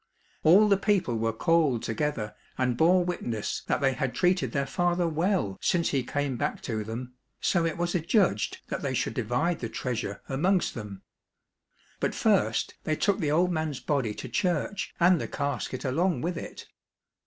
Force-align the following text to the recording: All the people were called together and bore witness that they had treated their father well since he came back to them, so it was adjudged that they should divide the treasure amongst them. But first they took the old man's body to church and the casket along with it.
All 0.41 0.67
the 0.67 0.77
people 0.77 1.15
were 1.15 1.31
called 1.31 1.83
together 1.83 2.33
and 2.57 2.75
bore 2.75 3.05
witness 3.05 3.61
that 3.67 3.81
they 3.81 3.93
had 3.93 4.15
treated 4.15 4.51
their 4.51 4.65
father 4.65 5.07
well 5.07 5.59
since 5.61 5.89
he 5.89 6.01
came 6.01 6.37
back 6.37 6.59
to 6.63 6.83
them, 6.83 7.13
so 7.39 7.67
it 7.67 7.77
was 7.77 7.93
adjudged 7.93 8.61
that 8.69 8.81
they 8.81 8.95
should 8.95 9.13
divide 9.13 9.59
the 9.59 9.69
treasure 9.69 10.23
amongst 10.27 10.73
them. 10.73 11.03
But 11.99 12.15
first 12.15 12.73
they 12.83 12.95
took 12.95 13.19
the 13.19 13.29
old 13.29 13.51
man's 13.51 13.79
body 13.79 14.15
to 14.15 14.27
church 14.27 14.91
and 14.99 15.21
the 15.21 15.27
casket 15.27 15.85
along 15.85 16.21
with 16.21 16.35
it. 16.35 16.65